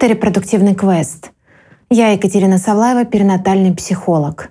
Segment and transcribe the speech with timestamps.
[0.00, 1.30] Это «Репродуктивный квест».
[1.90, 4.48] Я Екатерина Савлаева, перинатальный психолог.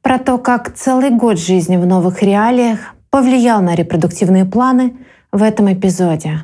[0.00, 4.94] Про то, как целый год жизни в новых реалиях повлиял на репродуктивные планы
[5.32, 6.42] в этом эпизоде.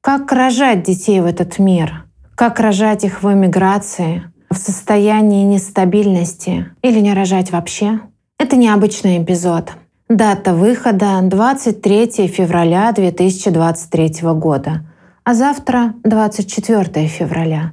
[0.00, 6.98] Как рожать детей в этот мир, как рожать их в эмиграции, в состоянии нестабильности или
[6.98, 8.00] не рожать вообще.
[8.36, 9.74] Это необычный эпизод.
[10.08, 14.91] Дата выхода 23 февраля 2023 года,
[15.24, 17.72] а завтра 24 февраля.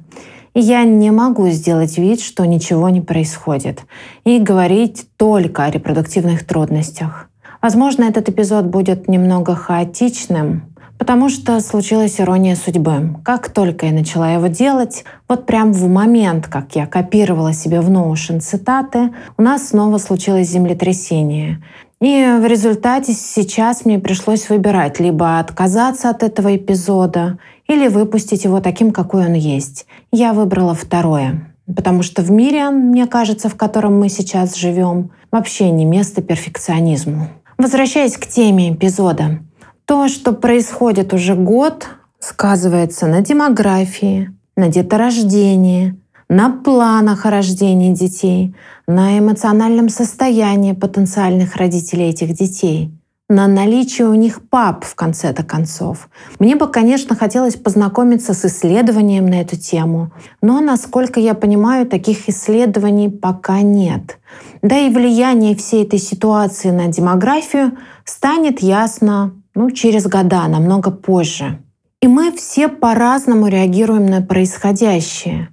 [0.54, 3.82] И я не могу сделать вид, что ничего не происходит,
[4.24, 7.28] и говорить только о репродуктивных трудностях.
[7.62, 10.62] Возможно, этот эпизод будет немного хаотичным,
[10.98, 13.16] потому что случилась ирония судьбы.
[13.24, 17.90] Как только я начала его делать, вот прям в момент, как я копировала себе в
[17.90, 21.62] Notion цитаты, у нас снова случилось землетрясение.
[22.00, 28.60] И в результате сейчас мне пришлось выбирать либо отказаться от этого эпизода или выпустить его
[28.60, 29.86] таким, какой он есть.
[30.10, 35.70] Я выбрала второе, потому что в мире, мне кажется, в котором мы сейчас живем, вообще
[35.70, 37.28] не место перфекционизму.
[37.58, 39.40] Возвращаясь к теме эпизода,
[39.84, 41.86] то, что происходит уже год,
[42.18, 45.99] сказывается на демографии, на деторождении,
[46.30, 48.54] на планах о рождении детей,
[48.86, 52.92] на эмоциональном состоянии потенциальных родителей этих детей,
[53.28, 56.08] на наличие у них пап в конце-то концов.
[56.38, 62.28] Мне бы, конечно, хотелось познакомиться с исследованием на эту тему, но, насколько я понимаю, таких
[62.28, 64.18] исследований пока нет.
[64.62, 71.58] Да и влияние всей этой ситуации на демографию станет ясно ну, через года, намного позже.
[72.00, 75.48] И мы все по-разному реагируем на происходящее.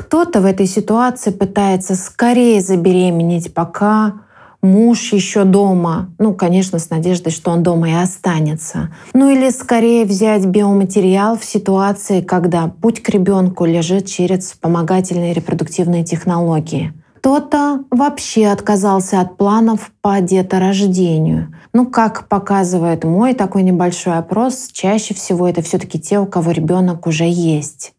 [0.00, 4.14] Кто-то в этой ситуации пытается скорее забеременеть, пока
[4.62, 8.88] муж еще дома, ну, конечно, с надеждой, что он дома и останется.
[9.12, 16.02] Ну или скорее взять биоматериал в ситуации, когда путь к ребенку лежит через вспомогательные репродуктивные
[16.02, 16.94] технологии.
[17.18, 21.54] Кто-то вообще отказался от планов по деторождению.
[21.74, 27.06] Ну, как показывает мой такой небольшой опрос, чаще всего это все-таки те, у кого ребенок
[27.06, 27.92] уже есть.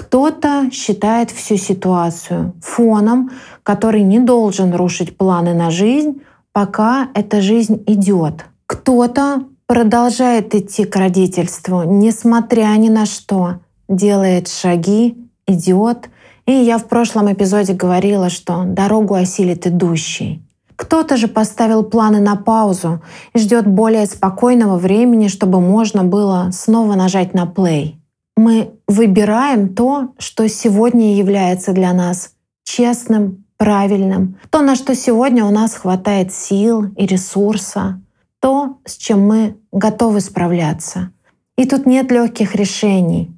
[0.00, 6.22] Кто-то считает всю ситуацию фоном, который не должен рушить планы на жизнь,
[6.52, 8.46] пока эта жизнь идет.
[8.66, 13.56] Кто-то продолжает идти к родительству, несмотря ни на что,
[13.90, 16.08] делает шаги, идет.
[16.46, 20.42] И я в прошлом эпизоде говорила, что дорогу осилит идущий.
[20.76, 23.02] Кто-то же поставил планы на паузу
[23.34, 27.99] и ждет более спокойного времени, чтобы можно было снова нажать на плей
[28.40, 32.32] мы выбираем то, что сегодня является для нас
[32.64, 38.00] честным, правильным, то, на что сегодня у нас хватает сил и ресурса,
[38.40, 41.12] то, с чем мы готовы справляться.
[41.58, 43.30] И тут нет легких решений.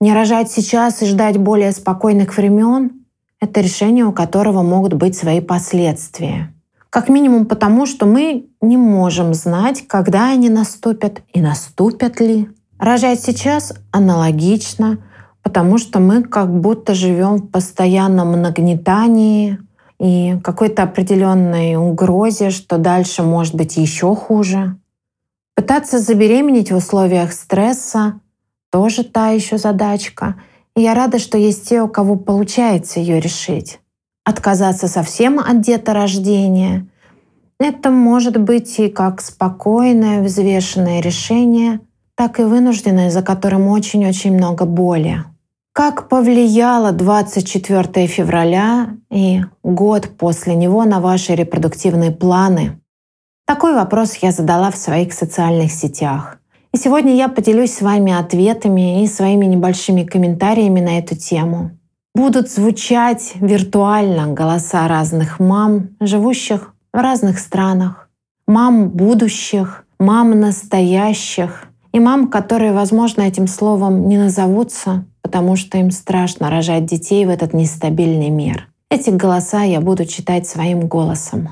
[0.00, 3.04] Не рожать сейчас и ждать более спокойных времен—
[3.40, 6.54] это решение, у которого могут быть свои последствия.
[6.88, 12.48] Как минимум потому, что мы не можем знать, когда они наступят и наступят ли.
[12.78, 14.98] Рожать сейчас аналогично,
[15.42, 19.58] потому что мы как будто живем в постоянном нагнетании
[19.98, 24.76] и какой-то определенной угрозе, что дальше может быть еще хуже.
[25.54, 28.20] Пытаться забеременеть в условиях стресса
[28.70, 30.36] тоже та еще задачка.
[30.74, 33.80] И я рада, что есть те, у кого получается ее решить.
[34.22, 36.86] Отказаться совсем от деторождения—
[37.58, 41.80] это может быть и как спокойное, взвешенное решение—
[42.16, 45.24] так и вынужденное, за которым очень-очень много боли.
[45.72, 52.80] Как повлияло 24 февраля и год после него на ваши репродуктивные планы?
[53.46, 56.38] Такой вопрос я задала в своих социальных сетях.
[56.72, 61.70] И сегодня я поделюсь с вами ответами и своими небольшими комментариями на эту тему.
[62.14, 68.08] Будут звучать виртуально голоса разных мам, живущих в разных странах,
[68.46, 71.65] мам будущих, мам настоящих,
[71.96, 77.30] и мам, которые, возможно, этим словом не назовутся, потому что им страшно рожать детей в
[77.30, 78.68] этот нестабильный мир.
[78.90, 81.48] Эти голоса я буду читать своим голосом.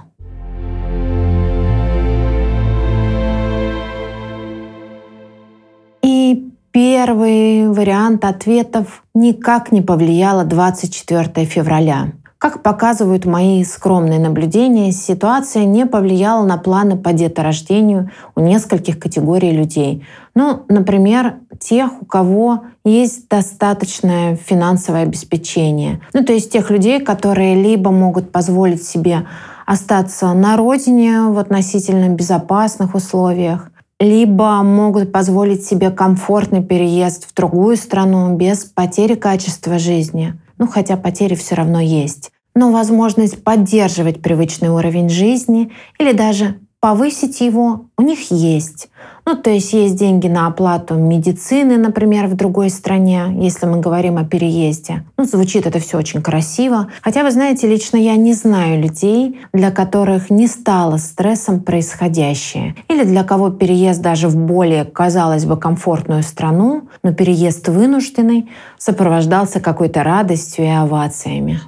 [6.03, 12.13] И первый вариант ответов никак не повлияло 24 февраля.
[12.45, 19.51] Как показывают мои скромные наблюдения, ситуация не повлияла на планы по деторождению у нескольких категорий
[19.51, 20.05] людей.
[20.35, 26.03] Ну, например, тех, у кого есть достаточное финансовое обеспечение.
[26.13, 29.27] Ну, то есть тех людей, которые либо могут позволить себе
[29.65, 37.79] остаться на родине в относительно безопасных условиях, либо могут позволить себе комфортный переезд в другую
[37.79, 40.39] страну без потери качества жизни.
[40.59, 42.34] Ну, хотя потери все равно есть.
[42.55, 48.91] Но возможность поддерживать привычный уровень жизни или даже повысить его у них есть.
[49.25, 54.19] Ну, то есть есть деньги на оплату медицины, например, в другой стране, если мы говорим
[54.19, 55.03] о переезде.
[55.17, 56.89] Ну, звучит это все очень красиво.
[57.01, 62.75] Хотя, вы знаете, лично я не знаю людей, для которых не стало стрессом происходящее.
[62.89, 69.59] Или для кого переезд даже в более, казалось бы, комфортную страну, но переезд вынужденный, сопровождался
[69.59, 71.61] какой-то радостью и овациями.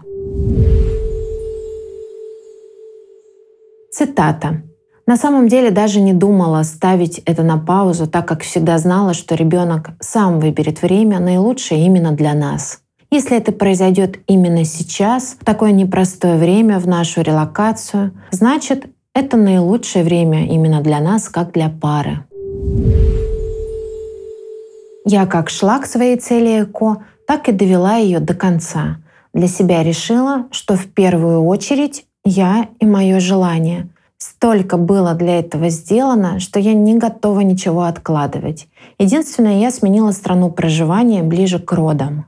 [3.91, 4.63] Цитата.
[5.07, 9.35] На самом деле даже не думала ставить это на паузу, так как всегда знала, что
[9.35, 12.81] ребенок сам выберет время наилучшее именно для нас.
[13.11, 20.05] Если это произойдет именно сейчас, в такое непростое время в нашу релокацию, значит, это наилучшее
[20.05, 22.25] время именно для нас, как для пары.
[25.07, 28.99] Я как шла к своей цели ЭКО, так и довела ее до конца.
[29.37, 33.89] Для себя решила, что в первую очередь я и мое желание—
[34.19, 38.67] Столько было для этого сделано, что я не готова ничего откладывать.
[38.99, 42.25] Единственное, я сменила страну проживания ближе к родам.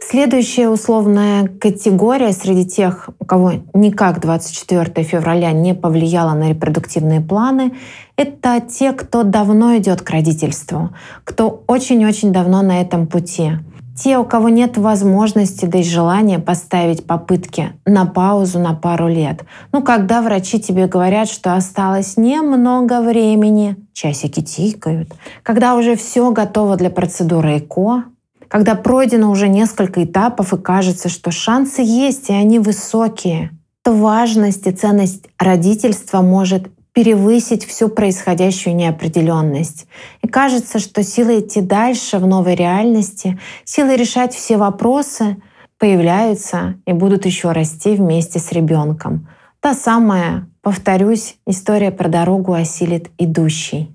[0.00, 7.74] Следующая условная категория среди тех, у кого никак 24 февраля не повлияло на репродуктивные планы,
[8.16, 10.90] это те, кто давно идет к родительству,
[11.24, 13.52] кто очень-очень давно на этом пути.
[14.02, 19.44] Те, у кого нет возможности, да и желания поставить попытки на паузу на пару лет.
[19.72, 25.12] Ну, когда врачи тебе говорят, что осталось немного времени, часики тикают,
[25.42, 28.04] когда уже все готово для процедуры ЭКО,
[28.48, 33.50] когда пройдено уже несколько этапов и кажется, что шансы есть, и они высокие,
[33.82, 39.86] то важность и ценность родительства может перевысить всю происходящую неопределенность.
[40.22, 45.36] И кажется, что силы идти дальше в новой реальности, силы решать все вопросы
[45.78, 49.28] появляются и будут еще расти вместе с ребенком.
[49.60, 53.90] Та самая, повторюсь, история про дорогу осилит идущий.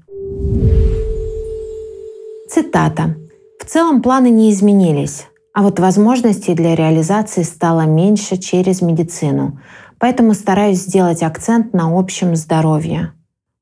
[2.50, 3.16] Цитата.
[3.60, 9.60] В целом планы не изменились, а вот возможностей для реализации стало меньше через медицину.
[10.00, 13.14] Поэтому стараюсь сделать акцент на общем здоровье.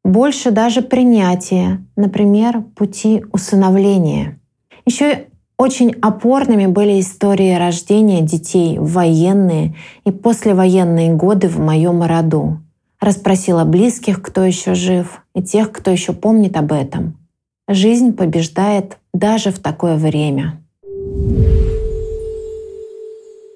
[0.03, 4.39] Больше даже принятия, например, пути усыновления.
[4.85, 5.27] Еще
[5.57, 12.59] очень опорными были истории рождения детей в военные и послевоенные годы в моем роду.
[12.99, 17.17] Расспросила близких, кто еще жив, и тех, кто еще помнит об этом.
[17.67, 20.59] Жизнь побеждает даже в такое время.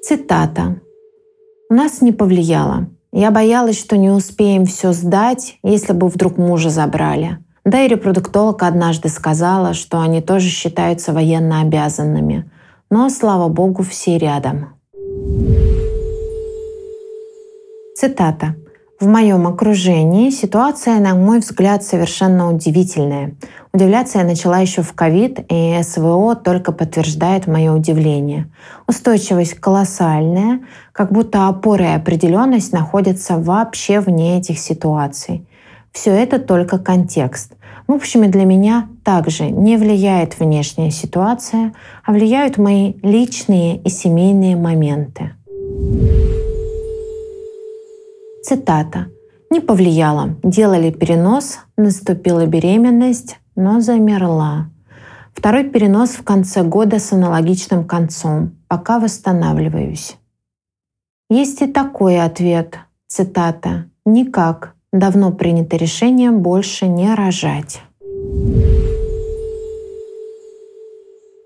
[0.02, 0.80] Цитата.
[1.69, 2.88] У нас не повлияло.
[3.12, 7.40] Я боялась, что не успеем все сдать, если бы вдруг мужа забрали.
[7.66, 12.50] Да и репродуктолог однажды сказала, что они тоже считаются военно обязанными.
[12.90, 14.69] Но, слава богу, все рядом.
[17.98, 18.56] Цитата.
[19.00, 23.36] В моем окружении ситуация, на мой взгляд, совершенно удивительная.
[23.72, 28.50] Удивляться я начала еще в ковид, и СВО только подтверждает мое удивление.
[28.88, 30.62] Устойчивость колоссальная,
[30.94, 35.48] как будто опора и определенность находятся вообще вне этих ситуаций.
[35.92, 37.54] Все это только контекст.
[37.86, 41.71] В общем, и для меня также не влияет внешняя ситуация,
[42.04, 45.33] а влияют мои личные и семейные моменты.
[48.47, 49.07] Цитата.
[49.51, 50.30] «Не повлияло.
[50.42, 54.69] Делали перенос, наступила беременность, но замерла.
[55.33, 58.51] Второй перенос в конце года с аналогичным концом.
[58.69, 60.16] Пока восстанавливаюсь».
[61.30, 62.80] Есть и такой ответ.
[63.07, 63.89] Цитата.
[64.06, 64.75] «Никак.
[64.94, 67.81] Давно принято решение больше не рожать».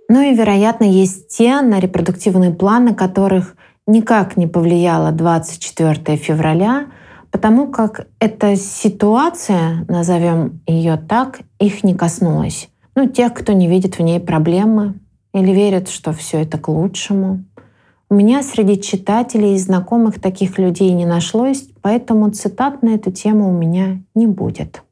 [0.08, 3.55] Ну и, вероятно, есть те, на репродуктивные планы которых
[3.88, 6.88] никак не повлияло 24 февраля,
[7.32, 12.70] потому как эта ситуация, назовем ее так, их не коснулась.
[12.96, 14.96] Ну, тех, кто не видит в ней проблемы
[15.34, 17.44] или верит, что все это к лучшему.
[18.10, 23.50] У меня среди читателей и знакомых таких людей не нашлось, поэтому цитат на эту тему
[23.50, 24.84] у меня не будет.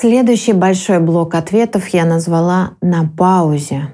[0.00, 3.88] Следующий большой блок ответов я назвала «на паузе».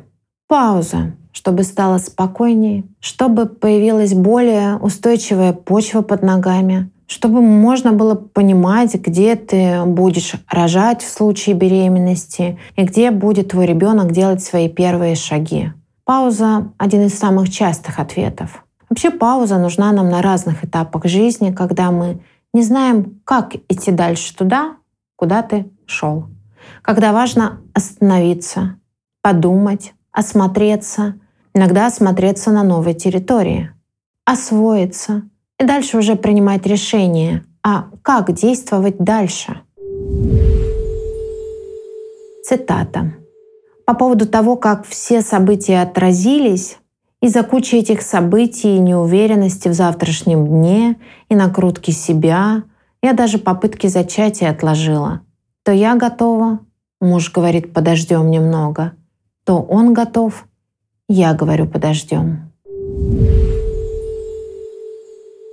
[0.48, 8.94] Пауза, чтобы стало спокойнее, чтобы появилась более устойчивая почва под ногами, чтобы можно было понимать,
[8.96, 15.14] где ты будешь рожать в случае беременности и где будет твой ребенок делать свои первые
[15.14, 15.72] шаги.
[16.04, 18.66] Пауза— один из самых частых ответов.
[18.90, 22.20] Вообще пауза нужна нам на разных этапах жизни, когда мы
[22.52, 24.76] не знаем, как идти дальше туда,
[25.16, 26.26] куда ты шел.
[26.82, 28.76] Когда важно остановиться,
[29.22, 31.14] подумать, осмотреться,
[31.54, 33.70] иногда осмотреться на новой территории,
[34.24, 35.22] освоиться
[35.58, 39.60] и дальше уже принимать решение, а как действовать дальше.
[42.44, 43.14] Цитата.
[43.86, 46.78] По поводу того, как все события отразились,
[47.24, 50.96] из-за кучи этих событий и неуверенности в завтрашнем дне
[51.30, 52.64] и накрутки себя
[53.02, 55.22] я даже попытки зачатия отложила.
[55.64, 56.58] То я готова,
[57.00, 58.92] муж говорит, подождем немного,
[59.44, 60.46] то он готов,
[61.08, 62.52] я говорю, подождем.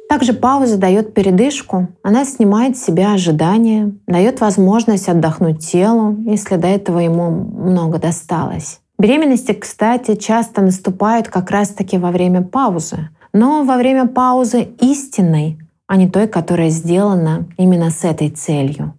[0.10, 6.68] Также пауза дает передышку, она снимает с себя ожидания, дает возможность отдохнуть телу, если до
[6.68, 8.82] этого ему много досталось.
[9.00, 15.96] Беременности, кстати, часто наступают как раз-таки во время паузы, но во время паузы истинной, а
[15.96, 18.94] не той, которая сделана именно с этой целью.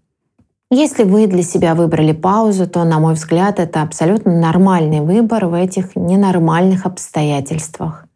[0.75, 5.52] Если вы для себя выбрали паузу, то, на мой взгляд, это абсолютно нормальный выбор в
[5.52, 8.07] этих ненормальных обстоятельствах.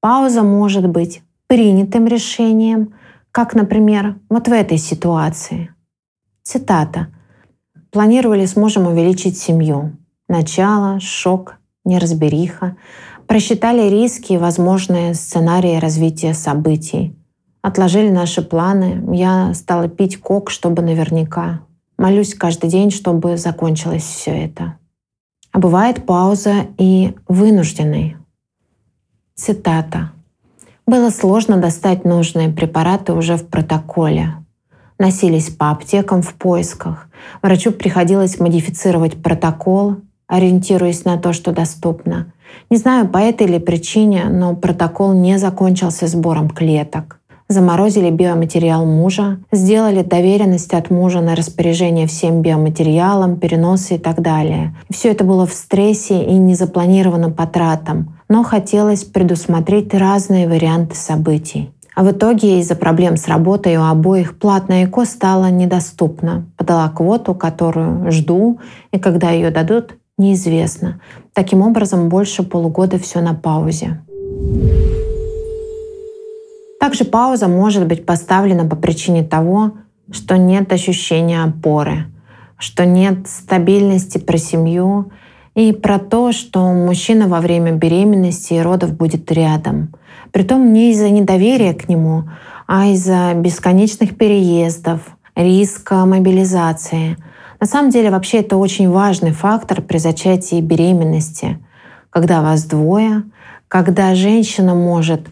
[0.00, 2.94] Пауза может быть принятым решением,
[3.32, 5.74] как, например, вот в этой ситуации.
[6.42, 7.08] Цитата.
[7.90, 9.92] «Планировали с мужем увеличить семью.
[10.26, 12.76] Начало, шок, неразбериха.
[13.26, 17.14] Просчитали риски и возможные сценарии развития событий.
[17.60, 19.04] Отложили наши планы.
[19.14, 21.60] Я стала пить кок, чтобы наверняка.
[22.00, 24.78] Молюсь каждый день, чтобы закончилось все это.
[25.52, 28.16] А бывает пауза и вынужденный.
[29.34, 30.10] Цитата.
[30.86, 34.32] Было сложно достать нужные препараты уже в протоколе.
[34.98, 37.06] Носились по аптекам в поисках.
[37.42, 42.32] Врачу приходилось модифицировать протокол, ориентируясь на то, что доступно.
[42.70, 47.19] Не знаю, по этой или причине, но протокол не закончился сбором клеток.
[47.50, 54.72] Заморозили биоматериал мужа, сделали доверенность от мужа на распоряжение всем биоматериалом, переносы и так далее.
[54.88, 61.72] Все это было в стрессе и незапланированным потратом, но хотелось предусмотреть разные варианты событий.
[61.96, 66.46] А в итоге из-за проблем с работой у обоих платная ЭКО стала недоступна.
[66.56, 68.60] Подала квоту, которую жду,
[68.92, 71.00] и когда ее дадут, неизвестно.
[71.32, 73.98] Таким образом, больше полугода все на паузе.
[76.90, 79.74] Также пауза может быть поставлена по причине того,
[80.10, 82.06] что нет ощущения опоры,
[82.58, 85.12] что нет стабильности про семью
[85.54, 89.94] и про то, что мужчина во время беременности и родов будет рядом.
[90.32, 92.24] Притом не из-за недоверия к нему,
[92.66, 95.00] а из-за бесконечных переездов,
[95.36, 97.16] риска мобилизации—
[97.60, 101.58] на самом деле вообще это очень важный фактор при зачатии беременности,
[102.08, 103.22] когда вас двое,
[103.68, 105.28] когда женщина может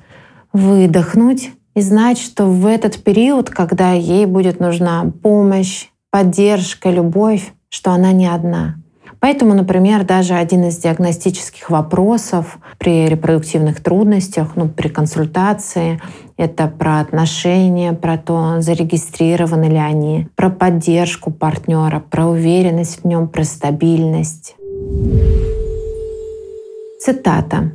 [0.58, 7.92] выдохнуть и знать, что в этот период, когда ей будет нужна помощь, поддержка, любовь, что
[7.92, 8.76] она не одна.
[9.20, 16.00] Поэтому, например, даже один из диагностических вопросов при репродуктивных трудностях, ну, при консультации,
[16.36, 23.28] это про отношения, про то, зарегистрированы ли они, про поддержку партнера, про уверенность в нем,
[23.28, 24.54] про стабильность.
[27.00, 27.72] Цитата.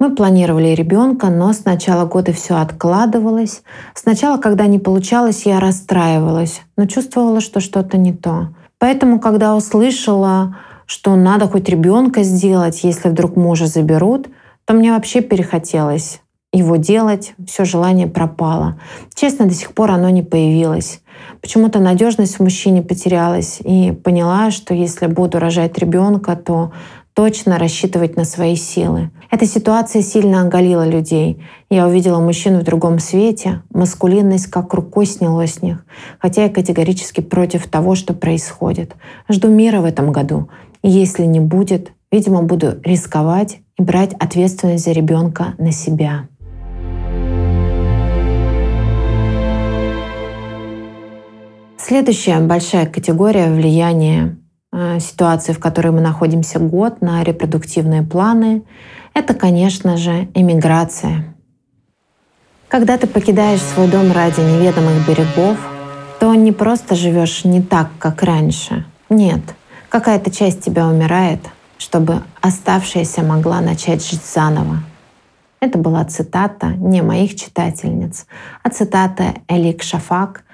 [0.00, 3.62] Мы планировали ребенка, но с начала года все откладывалось.
[3.94, 8.48] Сначала, когда не получалось, я расстраивалась, но чувствовала, что что-то не то.
[8.78, 10.56] Поэтому, когда услышала
[10.90, 14.26] что надо хоть ребенка сделать, если вдруг мужа заберут,
[14.64, 16.20] то мне вообще перехотелось
[16.52, 18.76] его делать, все желание пропало.
[19.14, 21.00] Честно, до сих пор оно не появилось.
[21.40, 26.72] Почему-то надежность в мужчине потерялась и поняла, что если буду рожать ребенка, то
[27.20, 29.10] точно рассчитывать на свои силы.
[29.30, 31.44] Эта ситуация сильно оголила людей.
[31.68, 35.84] Я увидела мужчин в другом свете, маскулинность как рукой сняло с них,
[36.18, 38.96] хотя я категорически против того, что происходит.
[39.28, 40.48] Жду мира в этом году,
[40.82, 46.26] если не будет, видимо, буду рисковать и брать ответственность за ребенка на себя.
[51.76, 54.38] Следующая большая категория влияния
[54.72, 58.62] ситуации, в которой мы находимся год на репродуктивные планы,
[59.14, 61.34] это, конечно же, эмиграция.
[62.68, 65.58] Когда ты покидаешь свой дом ради неведомых берегов,
[66.20, 68.84] то не просто живешь не так, как раньше.
[69.08, 69.42] Нет—
[69.90, 71.40] Какая-то часть тебя умирает,
[71.76, 74.84] чтобы оставшаяся могла начать жить заново.
[75.58, 78.26] Это была цитата не моих читательниц,
[78.62, 80.44] а цитата Элик Шафак,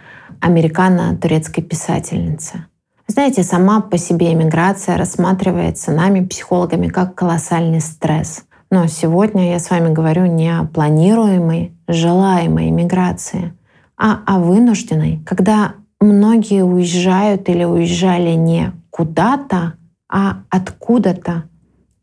[0.40, 2.64] американо-турецкой писательницы.
[3.08, 8.44] Знаете, сама по себе эмиграция рассматривается нами, психологами, как колоссальный стресс.
[8.70, 13.54] Но сегодня я с вами говорю не о планируемой, желаемой миграции,
[13.96, 19.74] а о вынужденной, когда многие уезжают или уезжали не куда-то,
[20.10, 21.44] а откуда-то.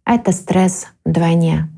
[0.05, 1.69] Это стресс вдвойне.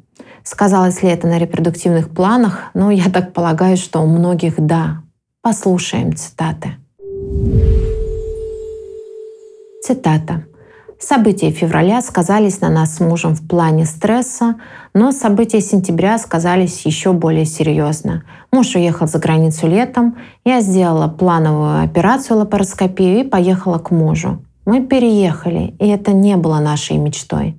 [0.44, 2.66] Сказалось ли это на репродуктивных планах?
[2.76, 5.02] Ну, я так полагаю, что у многих да.
[5.42, 6.76] Послушаем цитаты.
[9.88, 10.46] Цитата.
[11.00, 14.56] События февраля сказались на нас с мужем в плане стресса,
[14.96, 18.24] но события сентября сказались еще более серьезно.
[18.52, 24.44] Муж уехал за границу летом, я сделала плановую операцию лапароскопию и поехала к мужу.
[24.66, 27.56] Мы переехали, и это не было нашей мечтой.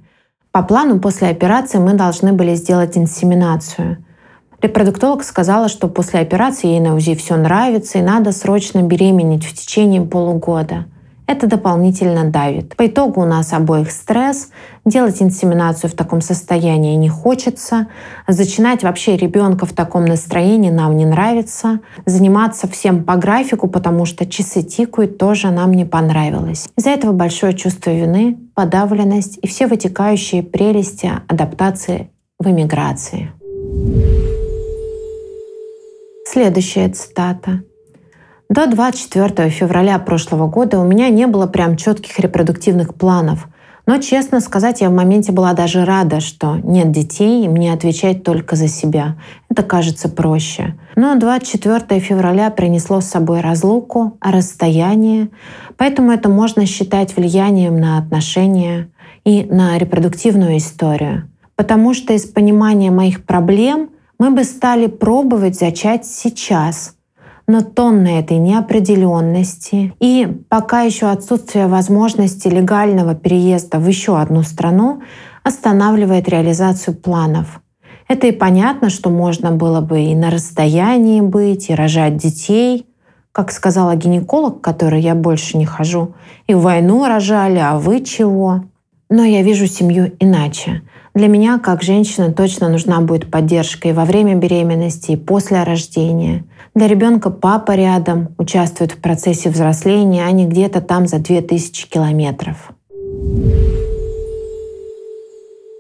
[0.51, 4.05] По плану после операции мы должны были сделать инсеминацию.
[4.61, 9.55] Репродуктолог сказала, что после операции ей на УЗИ все нравится и надо срочно беременеть в
[9.55, 10.87] течение полугода–
[11.27, 12.77] это дополнительно давит.
[12.77, 14.49] По итогу у нас обоих стресс,
[14.85, 17.89] делать инсеминацию в таком состоянии не хочется,
[18.29, 24.27] зачинать вообще ребенка в таком настроении нам не нравится, заниматься всем по графику, потому что
[24.27, 26.69] часы тикают, тоже нам не понравилось.
[26.77, 33.33] Из-за этого большое чувство вины, подавленность и все вытекающие прелести адаптации в эмиграции.
[36.27, 37.63] Следующая цитата.
[38.49, 43.49] До 24 февраля прошлого года у меня не было прям четких репродуктивных планов.
[43.87, 48.23] Но, честно сказать, я в моменте была даже рада, что нет детей, и мне отвечать
[48.23, 49.17] только за себя.
[49.49, 50.77] Это кажется проще.
[50.95, 55.31] Но 24 февраля принесло с собой разлуку, расстояние,
[55.77, 58.89] поэтому это можно считать влиянием на отношения
[59.25, 61.29] и на репродуктивную историю.
[61.57, 66.93] Потому что из понимания моих проблем мы бы стали пробовать зачать сейчас—
[67.47, 75.03] но тонны этой неопределенности и пока еще отсутствие возможности легального переезда в еще одну страну
[75.43, 77.61] останавливает реализацию планов.
[78.09, 82.87] Это и понятно, что можно было бы и на расстоянии быть, и рожать детей.
[83.33, 86.15] Как сказала гинеколог, к которой я больше не хожу,
[86.47, 88.65] и в войну рожали, а вы чего?
[89.11, 90.83] Но я вижу семью иначе.
[91.17, 96.45] Для меня, как женщина, точно нужна будет поддержка и во время беременности, и после рождения.
[96.75, 102.71] Для ребенка папа рядом, участвует в процессе взросления, а не где-то там за 2000 километров.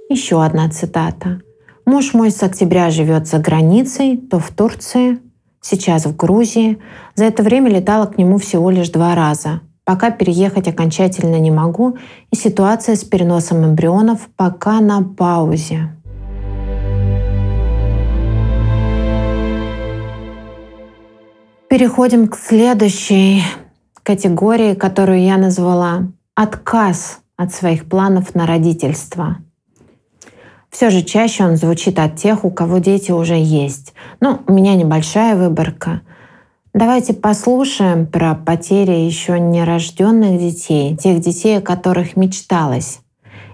[0.09, 1.43] Еще одна цитата.
[1.85, 5.19] Муж мой с октября живет за границей, то в Турции,
[5.61, 6.79] сейчас в Грузии.
[7.15, 9.61] За это время летала к нему всего лишь два раза.
[9.87, 11.97] Пока переехать окончательно не могу,
[12.33, 15.93] и ситуация с переносом эмбрионов пока на паузе.
[21.71, 23.45] Переходим к следующей
[24.03, 29.37] категории, которую я назвала «отказ от своих планов на родительство».
[30.69, 33.95] Все же чаще он звучит от тех, у кого дети уже есть.
[34.19, 36.01] Ну, у меня небольшая выборка—
[36.77, 42.99] Давайте послушаем про потери еще нерожденных детей, тех детей, о которых мечталось,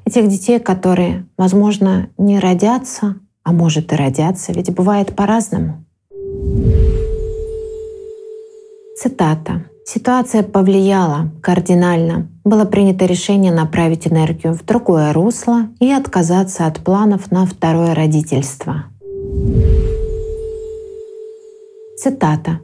[0.05, 5.85] и тех детей, которые, возможно, не родятся, а может и родятся, ведь бывает по-разному.
[9.01, 9.67] Цитата.
[9.85, 12.29] Ситуация повлияла кардинально.
[12.43, 18.87] Было принято решение направить энергию в другое русло и отказаться от планов на второе родительство.
[21.97, 22.59] Цитата.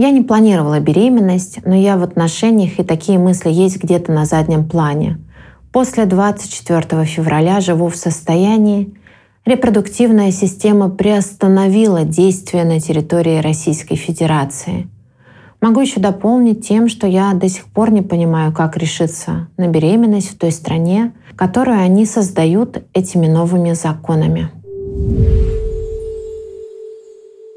[0.00, 4.68] Я не планировала беременность, но я в отношениях, и такие мысли есть где-то на заднем
[4.68, 5.18] плане.
[5.72, 8.94] После 24 февраля живу в состоянии,
[9.44, 14.88] репродуктивная система приостановила действия на территории Российской Федерации.
[15.60, 20.30] Могу еще дополнить тем, что я до сих пор не понимаю, как решиться на беременность
[20.30, 24.50] в той стране, которую они создают этими новыми законами.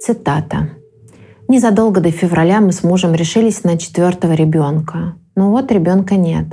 [0.02, 0.81] Цитата.
[1.52, 5.16] Незадолго до февраля мы с мужем решились на четвертого ребенка.
[5.36, 6.46] Но вот ребенка нет.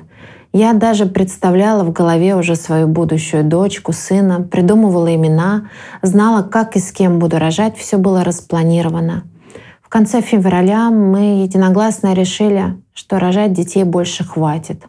[0.53, 5.69] Я даже представляла в голове уже свою будущую дочку, сына, придумывала имена,
[6.03, 9.23] знала, как и с кем буду рожать, все было распланировано.
[9.83, 14.83] В конце февраля мы единогласно решили, что рожать детей больше хватит.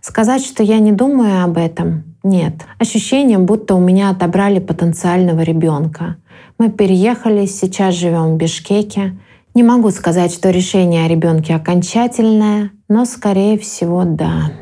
[0.00, 2.54] Сказать, что я не думаю об этом, нет.
[2.78, 6.16] Ощущение, будто у меня отобрали потенциального ребенка.
[6.56, 9.18] Мы переехали, сейчас живем в Бишкеке.
[9.60, 14.52] Не могу сказать, что решение о ребенке окончательное, но скорее всего да.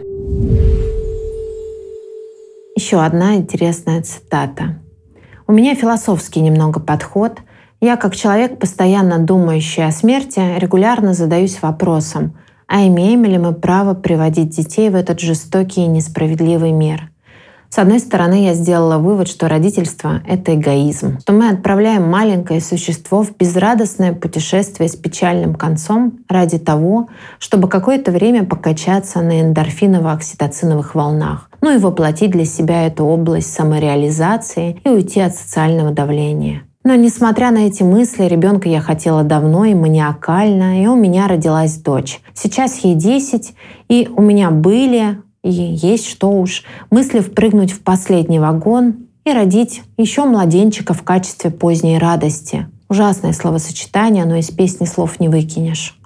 [2.74, 4.80] Еще одна интересная цитата.
[5.46, 7.38] У меня философский немного подход.
[7.80, 13.94] Я, как человек, постоянно думающий о смерти, регулярно задаюсь вопросом, а имеем ли мы право
[13.94, 17.12] приводить детей в этот жестокий и несправедливый мир?
[17.70, 23.22] С одной стороны, я сделала вывод, что родительство— это эгоизм, что мы отправляем маленькое существо
[23.22, 31.50] в безрадостное путешествие с печальным концом ради того, чтобы какое-то время покачаться на эндорфиново-окситоциновых волнах,
[31.60, 36.62] ну и воплотить для себя эту область самореализации и уйти от социального давления.
[36.84, 41.76] Но несмотря на эти мысли, ребенка я хотела давно и маниакально, и у меня родилась
[41.76, 42.20] дочь.
[42.32, 43.52] Сейчас ей 10,
[43.88, 49.82] и у меня были, и есть что уж, мысли впрыгнуть в последний вагон и родить
[49.96, 52.68] еще младенчика в качестве поздней радости.
[52.88, 55.98] Ужасное словосочетание, но из песни слов не выкинешь.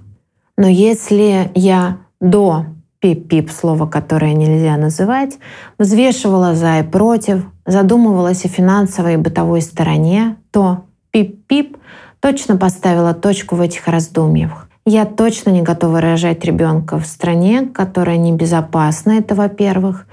[0.56, 2.66] Но если я до
[3.00, 5.38] пип-пип, слово, которое нельзя называть,
[5.78, 11.76] взвешивала за и против, задумывалась о финансовой и бытовой стороне, то пип-пип
[12.20, 14.68] точно поставила точку в этих раздумьях.
[14.84, 20.06] Я точно не готова рожать ребенка в стране, которая небезопасна, это во-первых.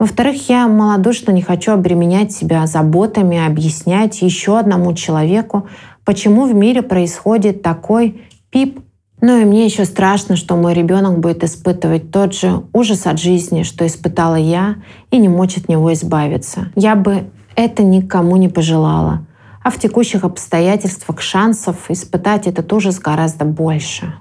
[0.00, 5.68] Во-вторых, я малодушно не хочу обременять себя заботами, объяснять еще одному человеку,
[6.04, 8.80] почему в мире происходит такой пип.
[9.20, 13.62] Ну и мне еще страшно, что мой ребенок будет испытывать тот же ужас от жизни,
[13.62, 14.74] что испытала я,
[15.12, 16.72] и не мочь от него избавиться.
[16.74, 19.24] Я бы это никому не пожелала
[19.66, 24.14] а в текущих обстоятельствах шансов испытать этот ужас гораздо больше.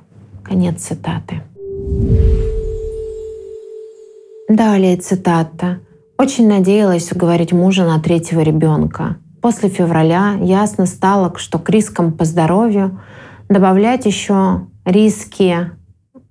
[0.44, 1.44] Конец цитаты.
[4.50, 5.82] Далее цитата.
[6.18, 9.18] «Очень надеялась уговорить мужа на третьего ребенка.
[9.40, 13.00] После февраля ясно стало, что к рискам по здоровью
[13.48, 15.70] добавлять еще риски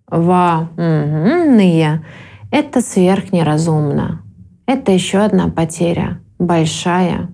[0.09, 2.05] военные—
[2.51, 4.23] это сверхнеразумно.
[4.67, 7.29] Это еще одна потеря, большая,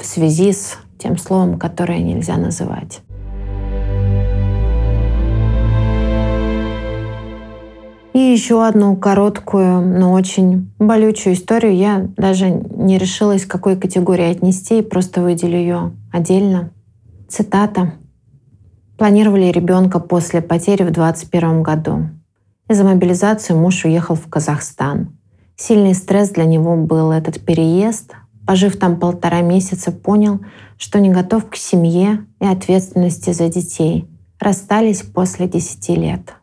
[0.00, 3.00] в связи с тем словом, которое нельзя называть.
[8.16, 14.30] И еще одну короткую, но очень болючую историю я даже не решилась к какой категории
[14.30, 16.70] отнести и просто выделю ее отдельно.
[17.28, 17.92] Цитата.
[18.96, 22.08] Планировали ребенка после потери в 2021 году.
[22.70, 25.18] Из-за мобилизации муж уехал в Казахстан.
[25.54, 28.14] Сильный стресс для него был этот переезд.
[28.46, 30.40] Пожив там полтора месяца, понял,
[30.78, 34.06] что не готов к семье и ответственности за детей.
[34.38, 36.34] Расстались после 10 лет.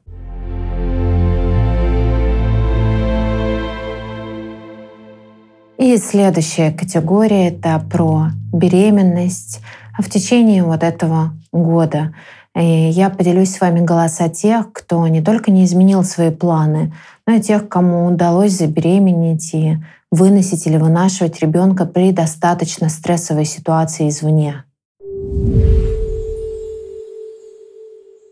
[5.77, 9.61] И следующая категория— это про беременность.
[9.97, 12.13] В течение вот этого года
[12.55, 16.93] и я поделюсь с вами голоса тех, кто не только не изменил свои планы,
[17.25, 19.77] но и тех, кому удалось забеременеть и
[20.13, 24.63] выносить или вынашивать ребенка при достаточно стрессовой ситуации извне.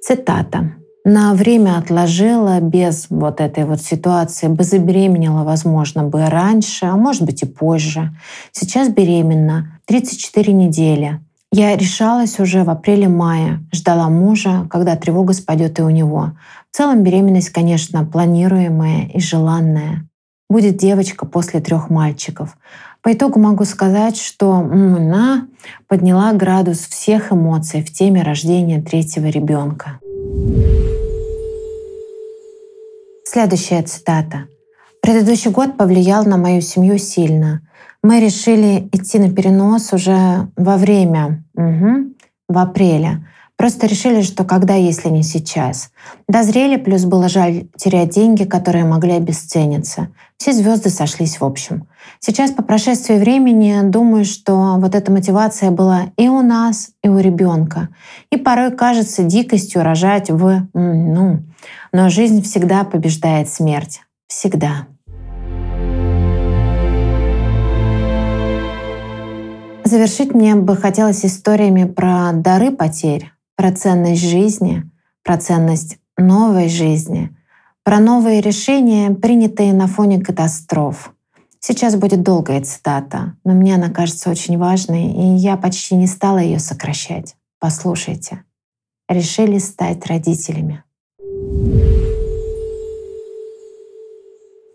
[0.04, 0.74] Цитата.
[1.04, 7.24] На время отложила без вот этой вот ситуации, бы забеременела, возможно, бы раньше, а может
[7.24, 8.16] быть и позже.
[8.52, 11.20] Сейчас беременна 34 недели.
[11.52, 16.34] Я решалась уже в апреле-мае, ждала мужа, когда тревога спадет и у него.
[16.72, 20.06] В целом беременность, конечно, планируемая и желанная
[20.52, 22.58] будет девочка после трех мальчиков.
[23.02, 25.48] По итогу могу сказать, что она
[25.88, 30.00] подняла градус всех эмоций в теме рождения третьего ребенка.
[33.26, 34.46] Следующая цитата.
[35.02, 37.62] Предыдущий год повлиял на мою семью сильно.
[38.04, 42.14] Мы решили идти на перенос уже во время, угу,
[42.50, 43.26] в апреле.
[43.62, 45.92] Просто решили, что когда, если не сейчас.
[46.28, 50.08] Дозрели, плюс было жаль терять деньги, которые могли обесцениться.
[50.38, 51.88] Все звезды сошлись в общем.
[52.20, 57.20] Сейчас, по прошествии времени, думаю, что вот эта мотивация была и у нас, и у
[57.20, 57.90] ребенка.
[58.32, 60.68] И порой кажется дикостью рожать в...
[60.74, 61.44] Ну,
[61.94, 64.02] но жизнь всегда побеждает смерть.
[64.26, 64.88] Всегда.
[69.84, 74.90] Завершить мне бы хотелось историями про дары потерь, про ценность жизни,
[75.24, 77.30] про ценность новой жизни,
[77.84, 81.14] про новые решения, принятые на фоне катастроф.
[81.60, 86.40] Сейчас будет долгая цитата, но мне она кажется очень важной, и я почти не стала
[86.40, 87.36] ее сокращать.
[87.60, 88.44] Послушайте.
[89.08, 90.84] Решили стать родителями.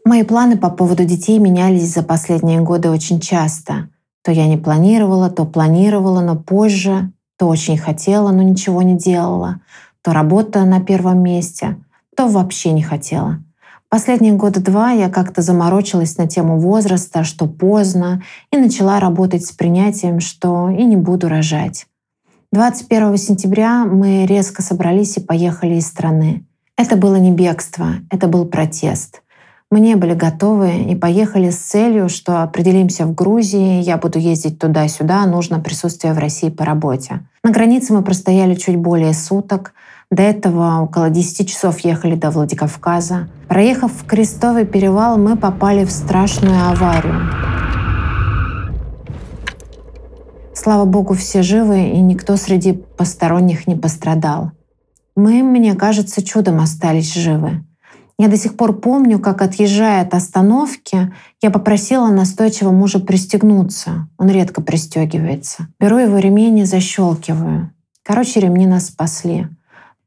[0.05, 3.89] Мои планы по поводу детей менялись за последние годы очень часто.
[4.23, 9.61] То я не планировала, то планировала, но позже то очень хотела, но ничего не делала,
[10.03, 11.77] то работа на первом месте,
[12.17, 13.39] то вообще не хотела.
[13.89, 19.53] Последние года два я как-то заморочилась на тему возраста, что поздно, и начала работать с
[19.53, 21.87] принятием, что и не буду рожать.
[22.53, 26.45] 21 сентября мы резко собрались и поехали из страны.
[26.77, 29.23] Это было не бегство, это был протест.
[29.69, 34.61] Мы не были готовы и поехали с целью, что определимся в Грузии, я буду ездить
[34.61, 37.27] туда-сюда, нужно присутствие в России по работе.
[37.43, 39.75] На границе мы простояли чуть более суток.
[40.09, 43.29] До этого около 10 часов ехали до Владикавказа.
[43.49, 47.29] Проехав в Крестовый перевал, мы попали в страшную аварию.
[50.55, 54.53] Слава богу, все живы, и никто среди посторонних не пострадал.
[55.17, 57.66] Мы, мне кажется, чудом остались живы.
[58.19, 64.09] Я до сих пор помню, как, отъезжая от остановки, я попросила настойчиво мужа пристегнуться.
[64.17, 65.69] Он редко пристегивается.
[65.79, 67.73] Беру его ремень и защелкиваю.
[68.03, 69.49] Короче, ремни нас спасли.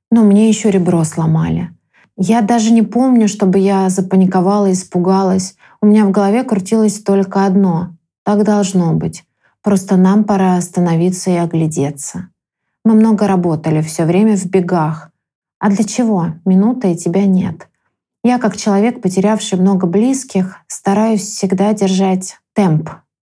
[0.09, 1.69] Но мне еще ребро сломали.
[2.17, 5.55] Я даже не помню, чтобы я запаниковала, испугалась.
[5.79, 7.93] У меня в голове крутилось только одно.
[8.23, 9.23] Так должно быть.
[9.61, 12.29] Просто нам пора остановиться и оглядеться.
[12.83, 15.11] Мы много работали, все время в бегах.
[15.59, 16.33] А для чего?
[16.43, 17.68] Минута и тебя нет.
[18.23, 22.89] Я, как человек, потерявший много близких, стараюсь всегда держать темп.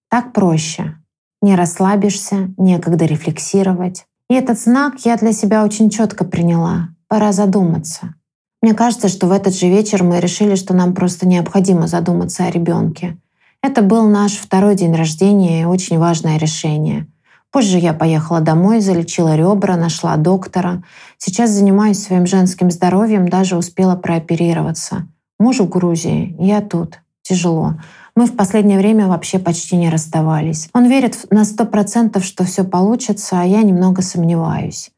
[0.09, 0.94] Так проще.
[1.42, 4.07] Не расслабишься, некогда рефлексировать.
[4.31, 6.90] И этот знак я для себя очень четко приняла.
[7.09, 8.14] Пора задуматься.
[8.62, 12.51] Мне кажется, что в этот же вечер мы решили, что нам просто необходимо задуматься о
[12.51, 13.18] ребенке.
[13.62, 17.07] Это был наш второй день рождения и очень важное решение—
[17.56, 20.82] Позже я поехала домой, залечила ребра, нашла доктора.
[21.16, 25.08] Сейчас занимаюсь своим женским здоровьем, даже успела прооперироваться.
[25.38, 27.00] Муж в Грузии, я тут.
[27.22, 27.76] Тяжело.
[28.14, 30.68] Мы в последнее время вообще почти не расставались.
[30.74, 34.90] Он верит на сто процентов, что все получится, а я немного сомневаюсь.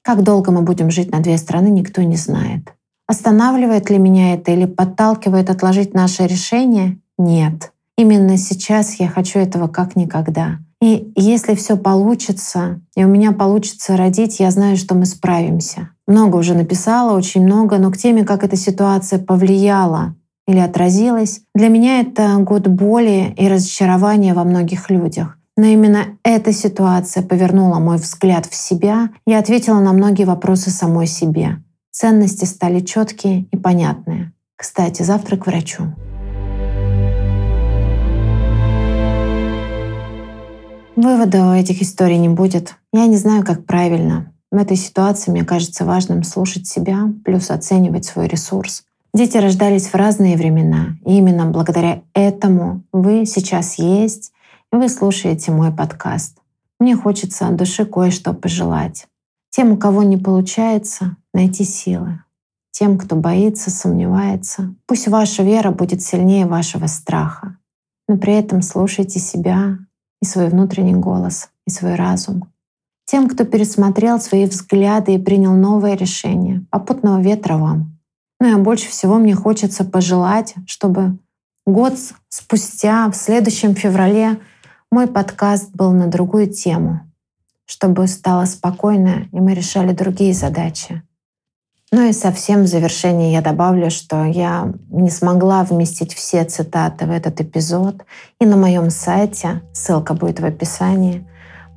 [0.00, 2.74] Как долго мы будем жить на две страны, никто не знает.
[3.08, 6.96] Останавливает ли меня это или подталкивает отложить наше решение?
[7.18, 7.72] Нет.
[7.98, 10.60] Именно сейчас я хочу этого как никогда.
[10.84, 15.88] И если все получится, и у меня получится родить, я знаю, что мы справимся.
[16.06, 20.14] Много уже написала, очень много, но к теме, как эта ситуация повлияла
[20.46, 25.38] или отразилась, для меня это год боли и разочарования во многих людях.
[25.56, 31.06] Но именно эта ситуация повернула мой взгляд в себя и ответила на многие вопросы самой
[31.06, 31.62] себе.
[31.92, 34.34] Ценности стали четкие и понятные.
[34.56, 35.94] Кстати, завтра к врачу.
[40.96, 42.76] Вывода у этих историй не будет.
[42.92, 44.32] Я не знаю, как правильно.
[44.52, 48.84] В этой ситуации мне кажется важным слушать себя, плюс оценивать свой ресурс.
[49.12, 54.32] Дети рождались в разные времена, и именно благодаря этому вы сейчас есть,
[54.72, 56.38] и вы слушаете мой подкаст.
[56.78, 59.06] Мне хочется от души кое-что пожелать.
[59.50, 62.20] Тем, у кого не получается, найти силы.
[62.70, 67.56] Тем, кто боится, сомневается, пусть ваша вера будет сильнее вашего страха.
[68.08, 69.78] Но при этом слушайте себя,
[70.24, 72.50] и свой внутренний голос, и свой разум.
[73.04, 77.98] Тем, кто пересмотрел свои взгляды и принял новое решение, попутного ветра вам.
[78.40, 81.18] Ну и больше всего мне хочется пожелать, чтобы
[81.66, 81.92] год
[82.30, 84.40] спустя, в следующем феврале,
[84.90, 87.00] мой подкаст был на другую тему,
[87.66, 91.02] чтобы стало спокойно, и мы решали другие задачи.
[91.96, 97.10] Ну и совсем в завершение я добавлю, что я не смогла вместить все цитаты в
[97.12, 98.02] этот эпизод.
[98.40, 101.24] И на моем сайте, ссылка будет в описании,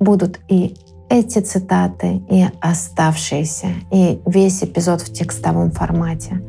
[0.00, 0.74] будут и
[1.08, 6.42] эти цитаты, и оставшиеся, и весь эпизод в текстовом формате.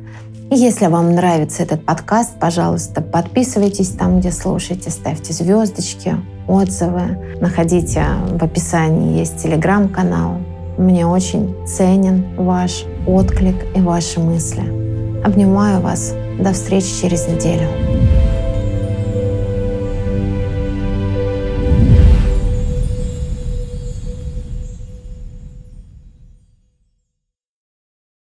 [0.50, 6.16] И если вам нравится этот подкаст, пожалуйста, подписывайтесь там, где слушаете, ставьте звездочки,
[6.48, 7.38] отзывы.
[7.40, 10.40] Находите в описании есть телеграм-канал.
[10.80, 14.63] Мне очень ценен ваш отклик и ваши мысли.
[15.26, 16.13] Обнимаю вас.
[16.39, 17.68] До встречи через неделю.